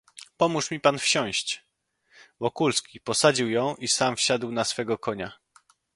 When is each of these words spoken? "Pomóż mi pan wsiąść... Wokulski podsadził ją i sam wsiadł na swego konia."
"Pomóż 0.37 0.71
mi 0.71 0.79
pan 0.79 0.99
wsiąść... 0.99 1.65
Wokulski 2.39 2.99
podsadził 3.01 3.49
ją 3.49 3.75
i 3.75 3.87
sam 3.87 4.15
wsiadł 4.15 4.51
na 4.51 4.63
swego 4.63 4.97
konia." 4.97 5.33